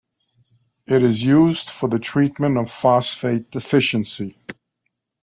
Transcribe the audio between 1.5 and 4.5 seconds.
for the treatment of phosphate deficiency.